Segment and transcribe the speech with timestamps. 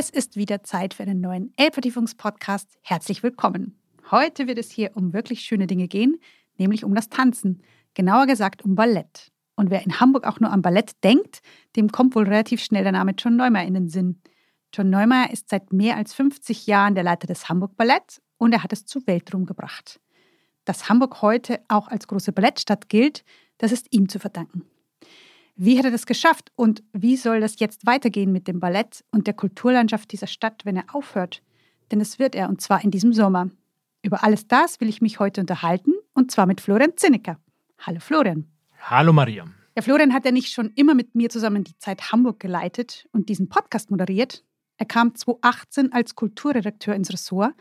[0.00, 2.78] Es ist wieder Zeit für einen neuen Elbvertiefungspodcast.
[2.82, 3.80] Herzlich willkommen.
[4.12, 6.20] Heute wird es hier um wirklich schöne Dinge gehen,
[6.56, 7.64] nämlich um das Tanzen.
[7.94, 9.32] Genauer gesagt um Ballett.
[9.56, 11.40] Und wer in Hamburg auch nur an Ballett denkt,
[11.74, 14.22] dem kommt wohl relativ schnell der Name John Neumeier in den Sinn.
[14.72, 18.62] John Neumeier ist seit mehr als 50 Jahren der Leiter des Hamburg Balletts und er
[18.62, 19.98] hat es zu Weltruhm gebracht.
[20.64, 23.24] Dass Hamburg heute auch als große Ballettstadt gilt,
[23.58, 24.62] das ist ihm zu verdanken.
[25.60, 29.26] Wie hat er das geschafft und wie soll das jetzt weitergehen mit dem Ballett und
[29.26, 31.42] der Kulturlandschaft dieser Stadt, wenn er aufhört?
[31.90, 33.50] Denn es wird er und zwar in diesem Sommer.
[34.00, 37.40] Über alles das will ich mich heute unterhalten und zwar mit Florian Zinnecker.
[37.80, 38.46] Hallo Florian.
[38.82, 39.46] Hallo Maria.
[39.74, 43.28] Ja, Florian hat ja nicht schon immer mit mir zusammen die Zeit Hamburg geleitet und
[43.28, 44.44] diesen Podcast moderiert.
[44.76, 47.52] Er kam 2018 als Kulturredakteur ins Ressort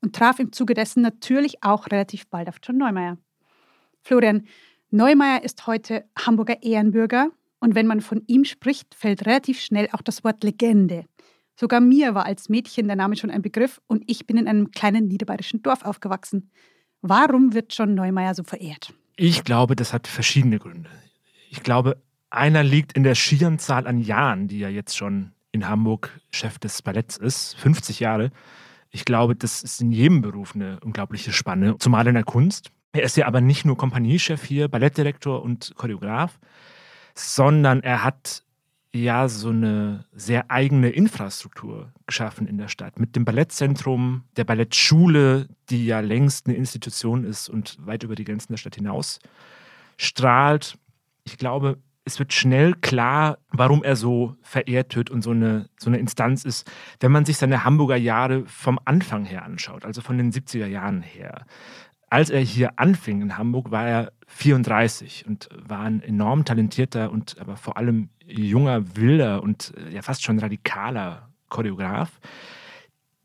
[0.00, 3.18] und traf im Zuge dessen natürlich auch relativ bald auf John Neumeier.
[4.02, 4.46] Florian,
[4.92, 10.02] Neumeier ist heute Hamburger Ehrenbürger und wenn man von ihm spricht, fällt relativ schnell auch
[10.02, 11.04] das Wort Legende.
[11.54, 14.70] Sogar mir war als Mädchen der Name schon ein Begriff und ich bin in einem
[14.70, 16.50] kleinen niederbayerischen Dorf aufgewachsen.
[17.02, 18.94] Warum wird John Neumeier so verehrt?
[19.16, 20.88] Ich glaube, das hat verschiedene Gründe.
[21.50, 25.68] Ich glaube, einer liegt in der schieren Zahl an Jahren, die er jetzt schon in
[25.68, 28.30] Hamburg Chef des Balletts ist, 50 Jahre.
[28.90, 32.70] Ich glaube, das ist in jedem Beruf eine unglaubliche Spanne, zumal in der Kunst.
[32.92, 36.38] Er ist ja aber nicht nur Kompaniechef hier, Ballettdirektor und Choreograf,
[37.20, 38.44] sondern er hat
[38.92, 42.98] ja so eine sehr eigene Infrastruktur geschaffen in der Stadt.
[42.98, 48.24] Mit dem Ballettzentrum, der Ballettschule, die ja längst eine Institution ist und weit über die
[48.24, 49.20] Grenzen der Stadt hinaus
[49.96, 50.76] strahlt.
[51.24, 55.90] Ich glaube, es wird schnell klar, warum er so verehrt wird und so eine, so
[55.90, 56.68] eine Instanz ist,
[56.98, 61.02] wenn man sich seine Hamburger Jahre vom Anfang her anschaut, also von den 70er Jahren
[61.02, 61.46] her
[62.10, 67.40] als er hier anfing in Hamburg, war er 34 und war ein enorm talentierter und
[67.40, 72.20] aber vor allem junger, wilder und äh, ja fast schon radikaler Choreograf,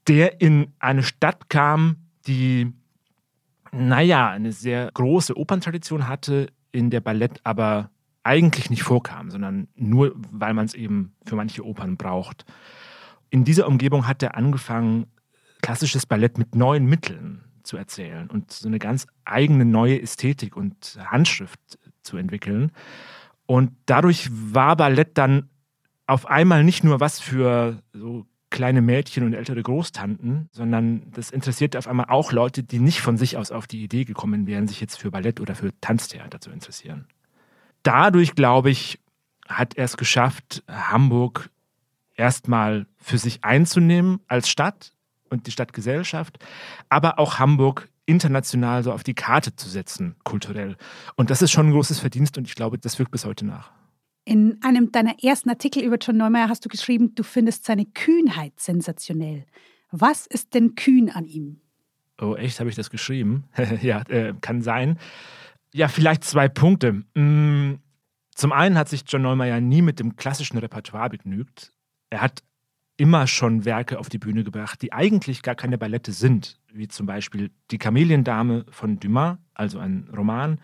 [0.08, 1.98] der in eine Stadt kam,
[2.28, 2.74] die,
[3.72, 7.90] naja, eine sehr große Operntradition hatte, in der Ballett aber
[8.24, 12.46] eigentlich nicht vorkam, sondern nur, weil man es eben für manche Opern braucht.
[13.30, 15.06] In dieser Umgebung hat er angefangen,
[15.62, 20.98] klassisches Ballett mit neuen Mitteln zu erzählen und so eine ganz eigene neue Ästhetik und
[21.06, 21.60] Handschrift
[22.02, 22.72] zu entwickeln.
[23.46, 25.50] Und dadurch war Ballett dann
[26.08, 31.78] auf einmal nicht nur was für so kleine Mädchen und ältere Großtanten, sondern das interessierte
[31.78, 34.80] auf einmal auch Leute, die nicht von sich aus auf die Idee gekommen wären, sich
[34.80, 37.08] jetzt für Ballett oder für Tanztheater zu interessieren.
[37.84, 39.00] Dadurch, glaube ich,
[39.48, 41.50] hat er es geschafft, Hamburg
[42.16, 44.94] erstmal für sich einzunehmen als Stadt,
[45.36, 46.40] und die Stadtgesellschaft,
[46.90, 50.78] aber auch Hamburg international so auf die Karte zu setzen, kulturell.
[51.16, 53.72] Und das ist schon ein großes Verdienst und ich glaube, das wirkt bis heute nach.
[54.26, 58.60] In einem deiner ersten Artikel über John Neumeier hast du geschrieben, du findest seine Kühnheit
[58.60, 59.46] sensationell.
[59.92, 61.62] Was ist denn kühn an ihm?
[62.20, 63.46] Oh, echt, habe ich das geschrieben?
[63.82, 64.98] ja, äh, kann sein.
[65.74, 67.04] Ja, vielleicht zwei Punkte.
[67.14, 67.76] Mm,
[68.34, 71.72] zum einen hat sich John Neumeier nie mit dem klassischen Repertoire begnügt.
[72.10, 72.42] Er hat
[72.98, 77.06] immer schon Werke auf die Bühne gebracht, die eigentlich gar keine Ballette sind, wie zum
[77.06, 80.60] Beispiel Die Kameliendame von Dumas, also ein Roman.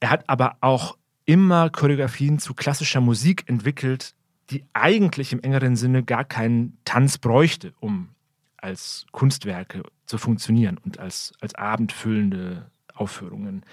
[0.00, 0.96] Er hat aber auch
[1.26, 4.14] immer Choreografien zu klassischer Musik entwickelt,
[4.50, 8.10] die eigentlich im engeren Sinne gar keinen Tanz bräuchte, um
[8.56, 13.64] als Kunstwerke zu funktionieren und als, als abendfüllende Aufführungen.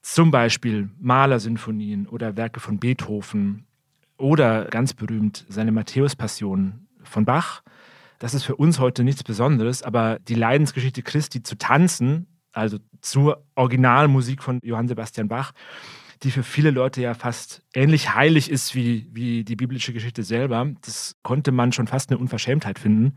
[0.00, 3.64] Zum Beispiel Malersinfonien oder Werke von Beethoven
[4.16, 7.62] oder ganz berühmt seine Matthäus-Passion von Bach.
[8.18, 13.44] Das ist für uns heute nichts Besonderes, aber die Leidensgeschichte Christi zu tanzen, also zur
[13.56, 15.52] Originalmusik von Johann Sebastian Bach,
[16.22, 20.70] die für viele Leute ja fast ähnlich heilig ist wie, wie die biblische Geschichte selber,
[20.82, 23.16] das konnte man schon fast eine Unverschämtheit finden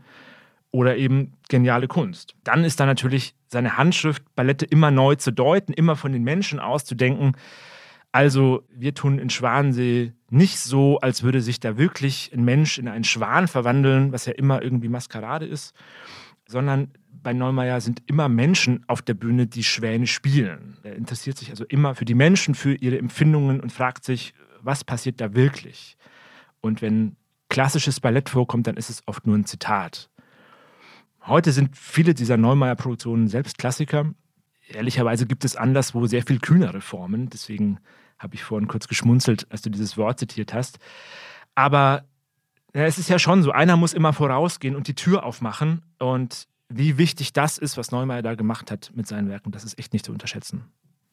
[0.72, 2.34] oder eben geniale Kunst.
[2.42, 6.58] Dann ist da natürlich seine Handschrift, Ballette immer neu zu deuten, immer von den Menschen
[6.58, 7.36] auszudenken.
[8.10, 12.88] Also wir tun in Schwansee nicht so, als würde sich da wirklich ein Mensch in
[12.88, 15.74] einen Schwan verwandeln, was ja immer irgendwie Maskerade ist,
[16.48, 16.92] sondern
[17.22, 20.76] bei Neumeier sind immer Menschen auf der Bühne, die Schwäne spielen.
[20.82, 24.84] Er interessiert sich also immer für die Menschen, für ihre Empfindungen und fragt sich, was
[24.84, 25.96] passiert da wirklich?
[26.60, 27.16] Und wenn
[27.48, 30.10] klassisches Ballett vorkommt, dann ist es oft nur ein Zitat.
[31.26, 34.12] Heute sind viele dieser Neumeier-Produktionen selbst Klassiker.
[34.68, 37.28] Ehrlicherweise gibt es anderswo sehr viel kühnere Formen.
[37.30, 37.78] Deswegen
[38.18, 40.78] habe ich vorhin kurz geschmunzelt, als du dieses Wort zitiert hast.
[41.54, 42.04] Aber
[42.74, 45.82] ja, es ist ja schon so, einer muss immer vorausgehen und die Tür aufmachen.
[45.98, 49.78] Und wie wichtig das ist, was Neumeier da gemacht hat mit seinen Werken, das ist
[49.78, 50.64] echt nicht zu unterschätzen.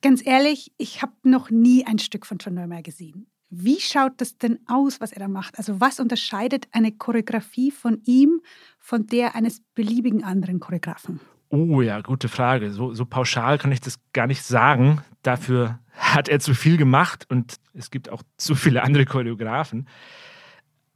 [0.01, 3.27] Ganz ehrlich, ich habe noch nie ein Stück von John Neumeier gesehen.
[3.49, 5.57] Wie schaut das denn aus, was er da macht?
[5.57, 8.41] Also was unterscheidet eine Choreografie von ihm
[8.79, 11.21] von der eines beliebigen anderen Choreografen?
[11.53, 12.71] Oh ja, gute Frage.
[12.71, 15.03] So, so pauschal kann ich das gar nicht sagen.
[15.21, 19.87] Dafür hat er zu viel gemacht und es gibt auch zu viele andere Choreografen.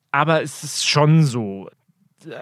[0.10, 1.70] Aber es ist schon so,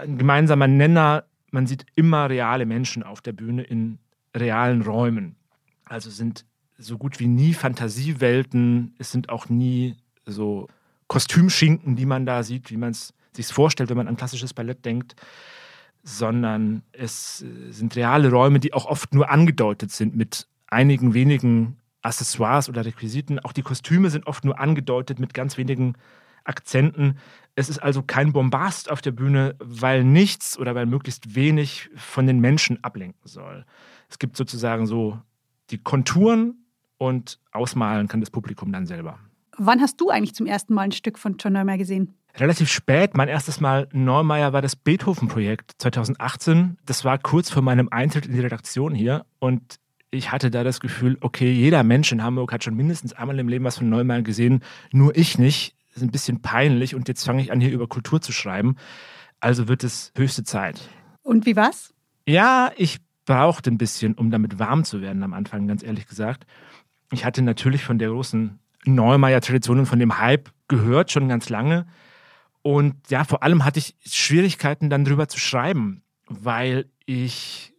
[0.01, 3.99] ein gemeinsamer Nenner, man sieht immer reale Menschen auf der Bühne in
[4.33, 5.35] realen Räumen.
[5.83, 6.45] Also sind
[6.77, 10.69] so gut wie nie Fantasiewelten, es sind auch nie so
[11.07, 14.85] Kostümschinken, die man da sieht, wie man es sich vorstellt, wenn man an klassisches Ballett
[14.85, 15.17] denkt,
[16.05, 22.69] sondern es sind reale Räume, die auch oft nur angedeutet sind mit einigen wenigen Accessoires
[22.69, 23.39] oder Requisiten.
[23.39, 25.95] Auch die Kostüme sind oft nur angedeutet mit ganz wenigen
[26.43, 27.17] Akzenten.
[27.55, 32.27] Es ist also kein Bombast auf der Bühne, weil nichts oder weil möglichst wenig von
[32.27, 33.65] den Menschen ablenken soll.
[34.07, 35.19] Es gibt sozusagen so
[35.71, 36.65] die Konturen
[36.99, 39.17] und ausmalen kann das Publikum dann selber.
[39.57, 42.13] Wann hast du eigentlich zum ersten Mal ein Stück von John Neumeier gesehen?
[42.37, 43.15] Relativ spät.
[43.15, 46.77] Mein erstes Mal Neumeier war das Beethoven-Projekt 2018.
[46.85, 49.79] Das war kurz vor meinem Eintritt in die Redaktion hier und
[50.11, 53.47] ich hatte da das Gefühl, okay, jeder Mensch in Hamburg hat schon mindestens einmal im
[53.47, 55.75] Leben was von Neumeier gesehen, nur ich nicht.
[55.87, 58.75] Das ist ein bisschen peinlich und jetzt fange ich an, hier über Kultur zu schreiben.
[59.39, 60.89] Also wird es höchste Zeit.
[61.23, 61.93] Und wie war's?
[62.27, 66.45] Ja, ich brauchte ein bisschen, um damit warm zu werden am Anfang, ganz ehrlich gesagt.
[67.11, 71.85] Ich hatte natürlich von der großen Neumeier-Tradition und von dem Hype gehört, schon ganz lange.
[72.65, 77.75] Und ja, vor allem hatte ich Schwierigkeiten, dann drüber zu schreiben, weil ich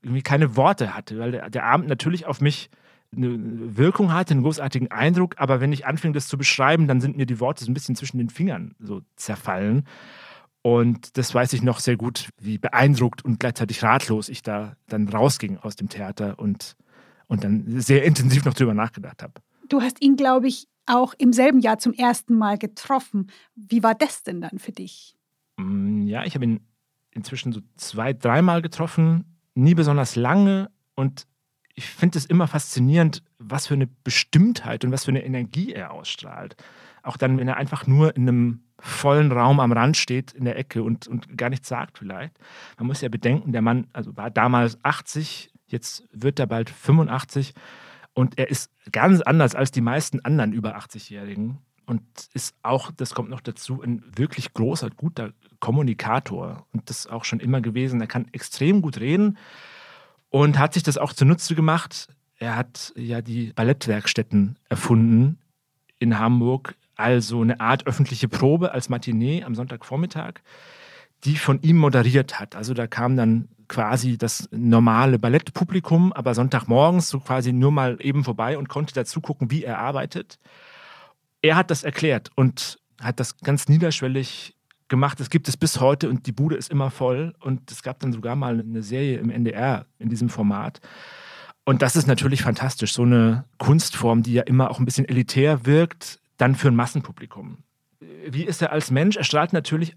[0.00, 2.70] irgendwie keine Worte hatte, weil der, Abend natürlich auf mich
[3.12, 3.36] eine
[3.76, 7.26] Wirkung hatte, einen großartigen Eindruck, aber wenn ich anfing, das zu beschreiben, dann sind mir
[7.26, 9.88] die Worte so ein bisschen zwischen den Fingern so zerfallen.
[10.62, 15.08] Und das weiß ich noch sehr gut, wie beeindruckt und gleichzeitig ratlos ich da dann
[15.08, 16.76] rausging aus dem Theater und,
[17.26, 19.32] und dann sehr intensiv noch drüber nachgedacht habe.
[19.68, 23.30] Du hast ihn, glaube ich, auch im selben Jahr zum ersten Mal getroffen.
[23.54, 25.16] Wie war das denn dann für dich?
[25.56, 26.60] Mm, ja, ich habe ihn
[27.10, 31.26] inzwischen so zwei, dreimal getroffen, nie besonders lange und
[31.74, 35.92] ich finde es immer faszinierend, was für eine Bestimmtheit und was für eine Energie er
[35.92, 36.56] ausstrahlt.
[37.04, 40.58] Auch dann, wenn er einfach nur in einem vollen Raum am Rand steht, in der
[40.58, 42.36] Ecke und, und gar nichts sagt vielleicht.
[42.78, 47.54] Man muss ja bedenken, der Mann also war damals 80, jetzt wird er bald 85
[48.18, 52.02] und er ist ganz anders als die meisten anderen über 80-Jährigen und
[52.34, 57.38] ist auch, das kommt noch dazu, ein wirklich großer, guter Kommunikator und das auch schon
[57.38, 58.00] immer gewesen.
[58.00, 59.38] Er kann extrem gut reden
[60.30, 62.08] und hat sich das auch zunutze gemacht.
[62.38, 65.38] Er hat ja die Ballettwerkstätten erfunden
[66.00, 70.40] in Hamburg, also eine Art öffentliche Probe als Matinee am Sonntagvormittag,
[71.22, 72.56] die von ihm moderiert hat.
[72.56, 78.24] Also da kam dann quasi das normale Ballettpublikum, aber Sonntagmorgens so quasi nur mal eben
[78.24, 80.38] vorbei und konnte dazu gucken, wie er arbeitet.
[81.42, 84.56] Er hat das erklärt und hat das ganz niederschwellig
[84.88, 85.20] gemacht.
[85.20, 87.34] Es gibt es bis heute und die Bude ist immer voll.
[87.40, 90.80] Und es gab dann sogar mal eine Serie im NDR in diesem Format.
[91.64, 92.94] Und das ist natürlich fantastisch.
[92.94, 97.58] So eine Kunstform, die ja immer auch ein bisschen elitär wirkt, dann für ein Massenpublikum.
[98.26, 99.16] Wie ist er als Mensch?
[99.16, 99.96] Er strahlt natürlich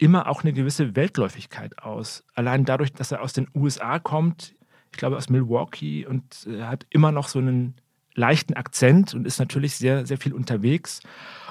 [0.00, 2.24] immer auch eine gewisse Weltläufigkeit aus.
[2.34, 4.54] Allein dadurch, dass er aus den USA kommt,
[4.92, 7.74] ich glaube aus Milwaukee und er hat immer noch so einen
[8.14, 11.00] leichten Akzent und ist natürlich sehr, sehr viel unterwegs.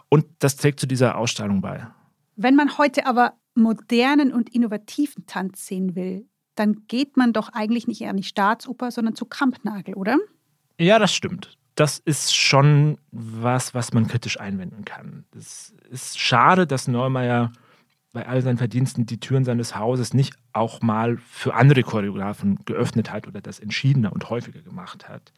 [0.10, 1.88] Und das trägt zu dieser Ausstrahlung bei.
[2.36, 6.26] Wenn man heute aber modernen und innovativen Tanz sehen will,
[6.56, 10.18] dann geht man doch eigentlich nicht eher an die Staatsoper, sondern zu Kampnagel, oder?
[10.78, 11.58] Ja, das stimmt.
[11.76, 15.26] Das ist schon was, was man kritisch einwenden kann.
[15.38, 17.54] Es ist schade, dass Neumeier
[18.12, 23.12] bei all seinen Verdiensten die Türen seines Hauses nicht auch mal für andere Choreografen geöffnet
[23.12, 25.32] hat oder das entschiedener und häufiger gemacht hat.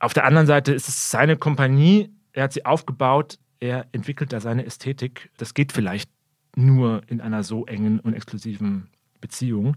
[0.00, 4.40] Auf der anderen Seite ist es seine Kompanie, er hat sie aufgebaut, er entwickelt da
[4.40, 5.30] seine Ästhetik.
[5.36, 6.10] Das geht vielleicht
[6.56, 8.88] nur in einer so engen und exklusiven
[9.20, 9.76] Beziehung.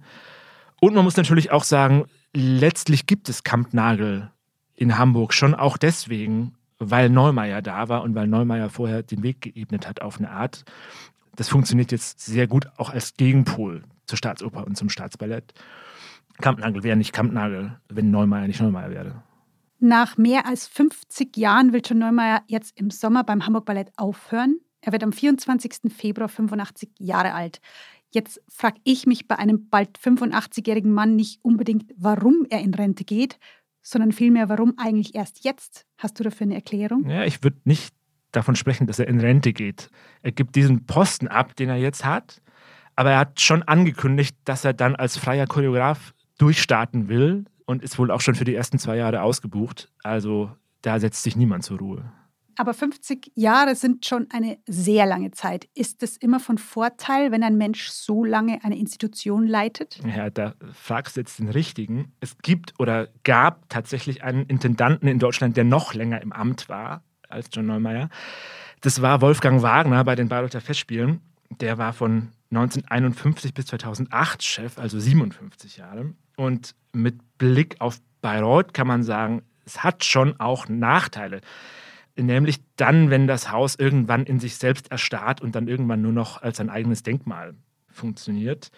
[0.81, 4.31] Und man muss natürlich auch sagen, letztlich gibt es Kampnagel
[4.75, 9.41] in Hamburg schon auch deswegen, weil Neumeier da war und weil Neumeier vorher den Weg
[9.41, 10.65] geebnet hat auf eine Art.
[11.37, 15.53] Das funktioniert jetzt sehr gut auch als Gegenpol zur Staatsoper und zum Staatsballett.
[16.41, 19.23] Kampnagel wäre nicht Kampnagel, wenn Neumeier nicht Neumeier wäre.
[19.79, 24.59] Nach mehr als 50 Jahren will John Neumeier jetzt im Sommer beim Hamburg Ballett aufhören.
[24.81, 25.93] Er wird am 24.
[25.95, 27.61] Februar 85 Jahre alt.
[28.11, 33.03] Jetzt frage ich mich bei einem bald 85-jährigen Mann nicht unbedingt, warum er in Rente
[33.03, 33.37] geht,
[33.83, 35.85] sondern vielmehr, warum eigentlich erst jetzt?
[35.97, 37.07] Hast du dafür eine Erklärung?
[37.07, 37.93] Ja, ich würde nicht
[38.31, 39.89] davon sprechen, dass er in Rente geht.
[40.21, 42.41] Er gibt diesen Posten ab, den er jetzt hat,
[42.95, 47.99] aber er hat schon angekündigt, dass er dann als freier Choreograf durchstarten will und ist
[47.99, 49.91] wohl auch schon für die ersten zwei Jahre ausgebucht.
[50.03, 52.11] Also da setzt sich niemand zur Ruhe.
[52.59, 55.69] Aber 50 Jahre sind schon eine sehr lange Zeit.
[55.75, 59.99] Ist es immer von Vorteil, wenn ein Mensch so lange eine Institution leitet?
[60.03, 62.13] Ja, da fragst du jetzt den Richtigen.
[62.19, 67.03] Es gibt oder gab tatsächlich einen Intendanten in Deutschland, der noch länger im Amt war
[67.29, 68.09] als John Neumeier.
[68.81, 71.21] Das war Wolfgang Wagner bei den Bayreuther Festspielen.
[71.49, 76.13] Der war von 1951 bis 2008 Chef, also 57 Jahre.
[76.35, 81.41] Und mit Blick auf Bayreuth kann man sagen, es hat schon auch Nachteile.
[82.15, 86.41] Nämlich dann, wenn das Haus irgendwann in sich selbst erstarrt und dann irgendwann nur noch
[86.41, 87.53] als ein eigenes Denkmal
[87.89, 88.71] funktioniert.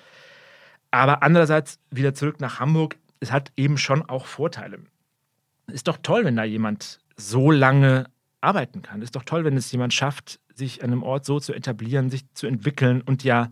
[0.92, 4.80] Aber andererseits wieder zurück nach Hamburg, es hat eben schon auch Vorteile.
[5.68, 8.06] Ist doch toll, wenn da jemand so lange
[8.42, 9.02] arbeiten kann.
[9.02, 12.24] Ist doch toll, wenn es jemand schafft, sich an einem Ort so zu etablieren, sich
[12.34, 13.52] zu entwickeln und ja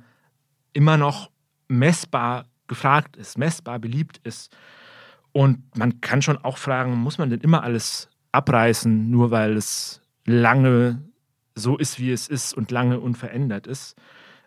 [0.74, 1.32] immer noch
[1.68, 4.56] messbar gefragt ist, messbar beliebt ist.
[5.32, 10.02] Und man kann schon auch fragen, muss man denn immer alles abreißen, nur weil es
[10.26, 11.02] lange
[11.56, 13.98] so ist, wie es ist und lange unverändert ist?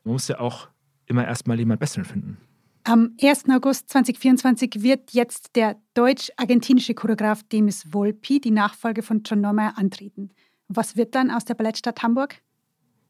[0.04, 0.68] Man muss ja auch
[1.06, 2.38] immer erstmal jemand Besseren finden.
[2.84, 3.44] Am 1.
[3.50, 10.30] August 2024 wird jetzt der deutsch-argentinische Choreograf Demis Volpi die Nachfolge von John Neumeyer antreten.
[10.68, 12.40] Was wird dann aus der Ballettstadt Hamburg?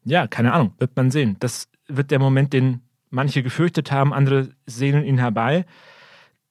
[0.03, 1.37] Ja, keine Ahnung, wird man sehen.
[1.39, 5.65] Das wird der Moment, den manche gefürchtet haben, andere sehnen ihn herbei.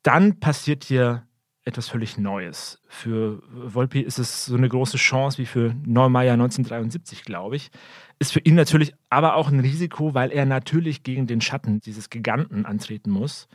[0.03, 1.27] Dann passiert hier
[1.71, 2.83] etwas völlig Neues.
[2.89, 7.71] Für Volpi ist es so eine große Chance wie für Neumeier 1973, glaube ich.
[8.19, 12.11] Ist für ihn natürlich aber auch ein Risiko, weil er natürlich gegen den Schatten dieses
[12.11, 13.49] Giganten antreten muss.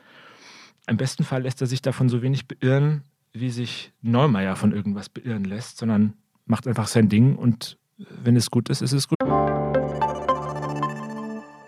[0.88, 3.04] Im besten Fall lässt er sich davon so wenig beirren,
[3.34, 6.14] wie sich Neumeier von irgendwas beirren lässt, sondern
[6.46, 9.20] macht einfach sein Ding und wenn es gut ist, ist es gut.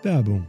[0.02, 0.46] Werbung.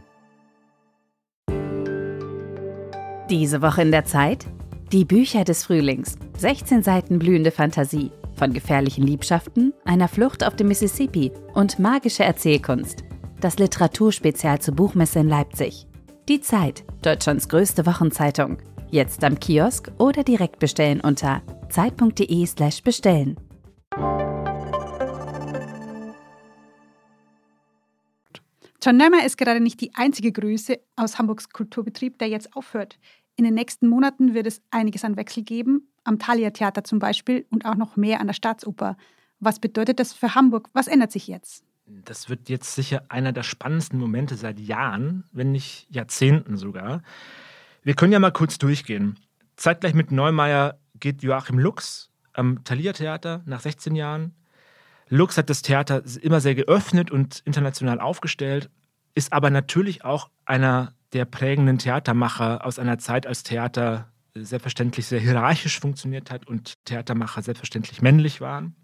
[3.28, 4.46] Diese Woche in der Zeit?
[4.92, 6.16] Die Bücher des Frühlings.
[6.38, 8.10] 16 Seiten blühende Fantasie.
[8.34, 13.04] Von gefährlichen Liebschaften, einer Flucht auf dem Mississippi und magische Erzählkunst.
[13.40, 15.86] Das Literaturspezial zur Buchmesse in Leipzig.
[16.28, 18.58] Die Zeit, Deutschlands größte Wochenzeitung.
[18.90, 23.36] Jetzt am Kiosk oder direkt bestellen unter zeit.de/slash bestellen.
[28.82, 32.98] John Neumer ist gerade nicht die einzige Größe aus Hamburgs Kulturbetrieb, der jetzt aufhört.
[33.40, 37.46] In den nächsten Monaten wird es einiges an Wechsel geben, am Thalia Theater zum Beispiel
[37.48, 38.98] und auch noch mehr an der Staatsoper.
[39.38, 40.68] Was bedeutet das für Hamburg?
[40.74, 41.64] Was ändert sich jetzt?
[41.86, 47.02] Das wird jetzt sicher einer der spannendsten Momente seit Jahren, wenn nicht Jahrzehnten sogar.
[47.82, 49.18] Wir können ja mal kurz durchgehen.
[49.56, 54.34] Zeitgleich mit Neumeier geht Joachim Lux am Thalia Theater nach 16 Jahren.
[55.08, 58.68] Lux hat das Theater immer sehr geöffnet und international aufgestellt,
[59.14, 65.20] ist aber natürlich auch einer der prägenden Theatermacher aus einer Zeit, als Theater selbstverständlich sehr
[65.20, 68.76] hierarchisch funktioniert hat und Theatermacher selbstverständlich männlich waren.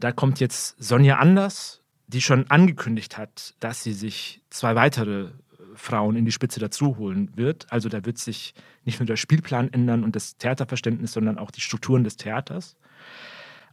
[0.00, 5.30] Da kommt jetzt Sonja Anders, die schon angekündigt hat, dass sie sich zwei weitere
[5.74, 7.72] Frauen in die Spitze dazu holen wird.
[7.72, 8.54] Also da wird sich
[8.84, 12.76] nicht nur der Spielplan ändern und das Theaterverständnis, sondern auch die Strukturen des Theaters.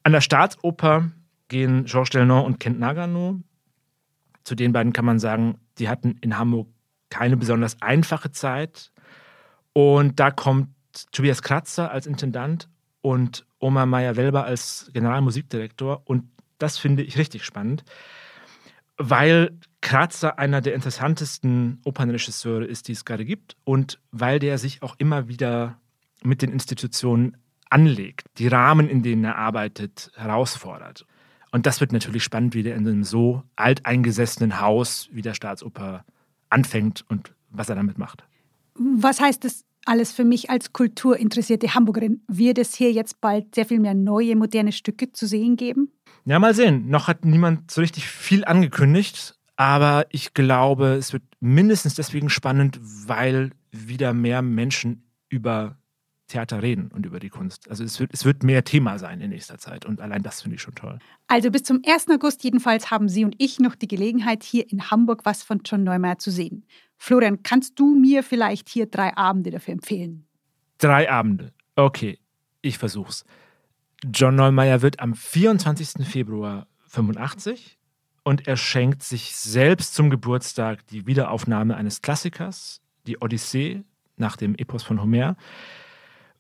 [0.03, 1.12] An der Staatsoper
[1.48, 3.41] gehen Georges Delnon und Kent Nagano.
[4.43, 6.67] Zu den beiden kann man sagen, die hatten in Hamburg
[7.11, 8.91] keine besonders einfache Zeit.
[9.73, 10.69] Und da kommt
[11.11, 12.67] Tobias Kratzer als Intendant
[13.01, 16.01] und Oma Meyer-Welber als Generalmusikdirektor.
[16.05, 16.23] Und
[16.57, 17.83] das finde ich richtig spannend,
[18.97, 23.55] weil Kratzer einer der interessantesten Opernregisseure ist, die es gerade gibt.
[23.63, 25.77] Und weil der sich auch immer wieder
[26.23, 27.37] mit den Institutionen
[27.69, 31.05] anlegt, die Rahmen, in denen er arbeitet, herausfordert.
[31.51, 36.05] Und das wird natürlich spannend, wie der in einem so alteingesessenen Haus wie der Staatsoper
[36.51, 38.24] anfängt und was er damit macht.
[38.75, 42.22] Was heißt das alles für mich als kulturinteressierte Hamburgerin?
[42.27, 45.91] Wird es hier jetzt bald sehr viel mehr neue, moderne Stücke zu sehen geben?
[46.25, 46.89] Ja, mal sehen.
[46.89, 52.79] Noch hat niemand so richtig viel angekündigt, aber ich glaube, es wird mindestens deswegen spannend,
[52.81, 55.77] weil wieder mehr Menschen über
[56.31, 57.69] Theater reden und über die Kunst.
[57.69, 60.55] Also es wird, es wird mehr Thema sein in nächster Zeit und allein das finde
[60.55, 61.00] ich schon toll.
[61.27, 62.09] Also bis zum 1.
[62.09, 65.83] August jedenfalls haben Sie und ich noch die Gelegenheit, hier in Hamburg was von John
[65.83, 66.65] Neumeier zu sehen.
[66.97, 70.25] Florian, kannst du mir vielleicht hier drei Abende dafür empfehlen?
[70.77, 71.53] Drei Abende.
[71.75, 72.19] Okay,
[72.61, 73.25] ich versuch's.
[74.03, 76.07] John Neumeier wird am 24.
[76.07, 77.77] Februar 85
[78.23, 83.83] und er schenkt sich selbst zum Geburtstag die Wiederaufnahme eines Klassikers, die Odyssee
[84.17, 85.35] nach dem Epos von Homer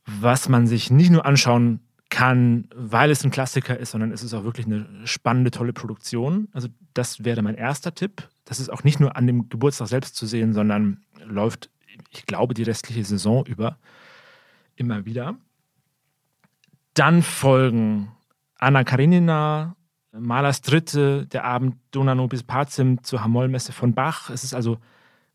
[0.05, 1.79] was man sich nicht nur anschauen
[2.09, 6.49] kann, weil es ein Klassiker ist, sondern es ist auch wirklich eine spannende, tolle Produktion.
[6.51, 8.27] Also das wäre mein erster Tipp.
[8.45, 11.69] Das ist auch nicht nur an dem Geburtstag selbst zu sehen, sondern läuft,
[12.09, 13.77] ich glaube, die restliche Saison über
[14.75, 15.37] immer wieder.
[16.93, 18.11] Dann folgen
[18.57, 19.75] Anna Karenina,
[20.11, 24.29] Malers Dritte, der Abend Dona Nobis Pazim zur Hamollmesse von Bach.
[24.29, 24.77] Es ist also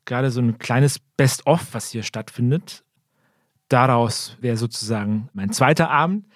[0.05, 2.85] gerade so ein kleines Best-of, was hier stattfindet.
[3.69, 6.27] Daraus wäre sozusagen mein zweiter Abend.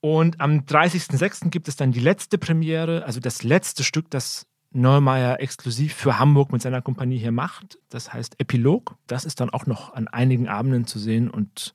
[0.00, 1.50] Und am 30.06.
[1.50, 6.52] gibt es dann die letzte Premiere, also das letzte Stück, das Neumeier exklusiv für Hamburg
[6.52, 7.78] mit seiner Kompanie hier macht.
[7.88, 8.96] Das heißt Epilog.
[9.06, 11.74] Das ist dann auch noch an einigen Abenden zu sehen und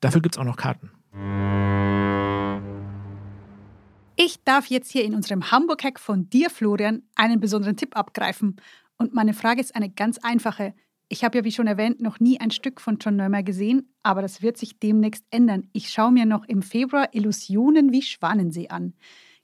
[0.00, 0.90] dafür gibt es auch noch Karten.
[4.16, 8.56] Ich darf jetzt hier in unserem Hamburg-Hack von dir, Florian, einen besonderen Tipp abgreifen.
[8.98, 10.74] Und meine Frage ist eine ganz einfache.
[11.08, 14.22] Ich habe ja, wie schon erwähnt, noch nie ein Stück von John Neumer gesehen, aber
[14.22, 15.68] das wird sich demnächst ändern.
[15.72, 18.94] Ich schaue mir noch im Februar Illusionen wie Schwanensee an.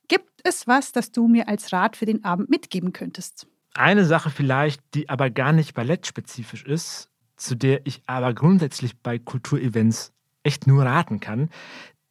[0.08, 3.46] Gibt es was, das du mir als Rat für den Abend mitgeben könntest?
[3.74, 9.18] Eine Sache vielleicht, die aber gar nicht ballettspezifisch ist, zu der ich aber grundsätzlich bei
[9.18, 11.48] Kulturevents echt nur raten kann.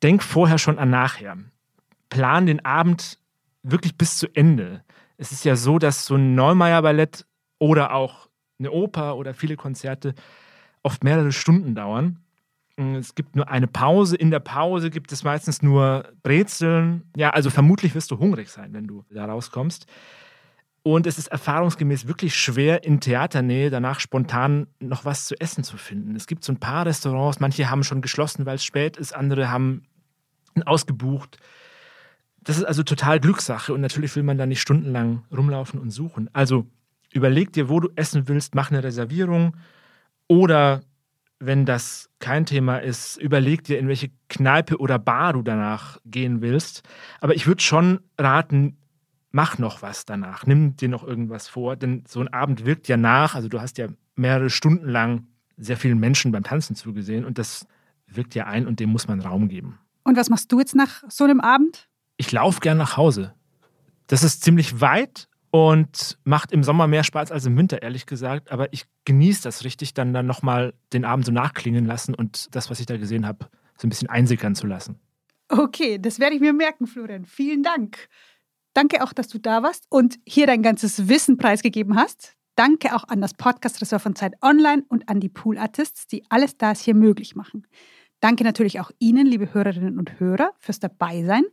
[0.01, 1.37] Denk vorher schon an nachher.
[2.09, 3.19] Plan den Abend
[3.63, 4.83] wirklich bis zu Ende.
[5.17, 7.25] Es ist ja so, dass so ein Neumeier-Ballett
[7.59, 8.30] oder auch
[8.61, 10.13] eine Oper oder viele Konzerte
[10.83, 12.19] oft mehrere Stunden dauern.
[12.77, 14.15] Es gibt nur eine Pause.
[14.15, 17.03] In der Pause gibt es meistens nur Brezeln.
[17.15, 19.85] Ja, also vermutlich wirst du hungrig sein, wenn du da rauskommst.
[20.83, 25.77] Und es ist erfahrungsgemäß wirklich schwer, in Theaternähe danach spontan noch was zu essen zu
[25.77, 26.15] finden.
[26.15, 29.51] Es gibt so ein paar Restaurants, manche haben schon geschlossen, weil es spät ist, andere
[29.51, 29.83] haben
[30.65, 31.37] ausgebucht.
[32.39, 36.31] Das ist also total Glückssache und natürlich will man da nicht stundenlang rumlaufen und suchen.
[36.33, 36.65] Also
[37.13, 39.55] überleg dir, wo du essen willst, mach eine Reservierung
[40.27, 40.81] oder
[41.39, 46.41] wenn das kein Thema ist, überleg dir, in welche Kneipe oder Bar du danach gehen
[46.41, 46.83] willst.
[47.19, 48.77] Aber ich würde schon raten,
[49.31, 50.45] mach noch was danach.
[50.45, 53.33] Nimm dir noch irgendwas vor, denn so ein Abend wirkt ja nach.
[53.33, 55.27] Also du hast ja mehrere Stunden lang
[55.57, 57.65] sehr vielen Menschen beim Tanzen zugesehen und das
[58.07, 59.79] wirkt ja ein und dem muss man Raum geben.
[60.03, 61.87] Und was machst du jetzt nach so einem Abend?
[62.17, 63.33] Ich laufe gern nach Hause.
[64.07, 68.51] Das ist ziemlich weit und macht im Sommer mehr Spaß als im Winter, ehrlich gesagt.
[68.51, 72.69] Aber ich genieße das richtig, dann, dann nochmal den Abend so nachklingen lassen und das,
[72.69, 74.99] was ich da gesehen habe, so ein bisschen einsickern zu lassen.
[75.49, 77.25] Okay, das werde ich mir merken, Florian.
[77.25, 78.07] Vielen Dank.
[78.73, 82.37] Danke auch, dass du da warst und hier dein ganzes Wissen preisgegeben hast.
[82.55, 86.57] Danke auch an das Podcast-Ressort von Zeit Online und an die Pool Artists, die alles
[86.57, 87.67] das hier möglich machen.
[88.21, 91.43] Danke natürlich auch Ihnen, liebe Hörerinnen und Hörer, fürs Dabeisein.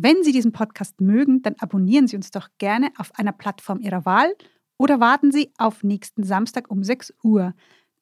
[0.00, 4.04] Wenn Sie diesen Podcast mögen, dann abonnieren Sie uns doch gerne auf einer Plattform Ihrer
[4.04, 4.32] Wahl
[4.76, 7.52] oder warten Sie auf nächsten Samstag um 6 Uhr.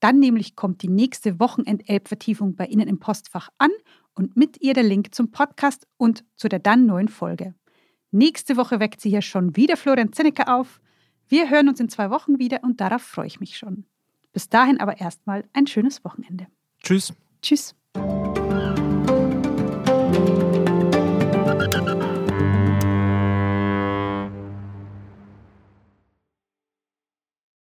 [0.01, 3.71] Dann nämlich kommt die nächste Wochenendelbvertiefung bei Ihnen im Postfach an
[4.13, 7.55] und mit ihr der Link zum Podcast und zu der dann neuen Folge.
[8.11, 10.83] Nächste Woche weckt sie hier schon wieder Florian Zinnecker auf.
[11.29, 13.87] Wir hören uns in zwei Wochen wieder und darauf freue ich mich schon.
[14.35, 16.47] Bis dahin aber erstmal ein schönes Wochenende.
[16.83, 17.15] Tschüss.
[17.41, 17.75] Tschüss.